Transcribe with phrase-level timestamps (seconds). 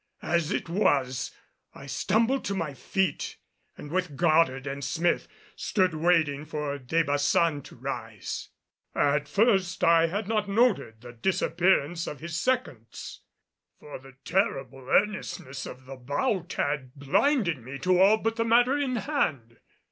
[0.23, 1.29] As it was
[1.75, 3.37] I stumbled to my feet
[3.77, 8.49] and with Goddard and Smith, stood waiting for De Baçan to rise.
[8.95, 13.21] At first I had not noted the disappearance of his seconds,
[13.79, 18.75] for the terrible earnestness of the bout had blinded me to all but the matter
[18.79, 19.59] in hand.